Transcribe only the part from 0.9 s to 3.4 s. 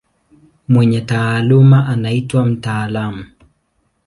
taaluma anaitwa mtaalamu.